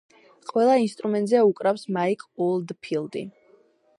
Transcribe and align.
ყველა 0.51 0.77
ინსტრუმენტზე 0.83 1.41
უკრავს 1.49 1.85
მაიკ 1.99 2.25
ოლდფილდი. 2.47 3.25